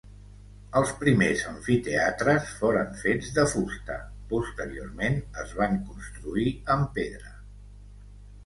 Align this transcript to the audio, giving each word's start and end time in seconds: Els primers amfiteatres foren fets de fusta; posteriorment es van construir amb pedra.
Els 0.79 0.93
primers 1.01 1.41
amfiteatres 1.49 2.47
foren 2.61 2.89
fets 3.01 3.29
de 3.37 3.45
fusta; 3.53 3.99
posteriorment 4.33 5.21
es 5.45 5.55
van 5.61 5.79
construir 5.91 6.49
amb 6.79 6.91
pedra. 7.01 7.39